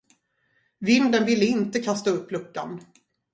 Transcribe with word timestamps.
Vinden 0.79 1.25
ville 1.27 1.45
inte 1.45 1.79
kasta 1.79 2.09
upp 2.09 2.31
luckan. 2.31 2.81